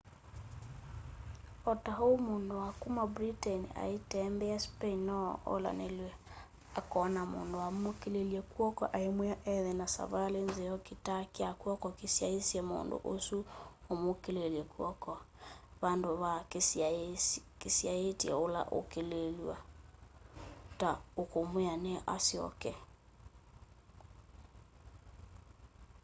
[1.69, 5.17] o ta oũ mũndũ wa kũma britain aitembea spain no
[5.53, 6.11] olanĩlw'e
[6.79, 13.37] akona mũndũ ũmũkĩlĩlye kwoko aĩmwĩa ethe na savalĩ nzeo kitaa kya kw'oko kĩsyaĩtye mũndũ ũsũ
[13.93, 15.13] ũmũkĩlĩlye kw'oko
[15.81, 16.33] vandũ va
[17.61, 19.57] kĩsyaĩtye ũla ũkũkĩlĩlw'a
[20.79, 20.89] ta
[21.21, 22.73] ũkũmwĩa nĩ asyoke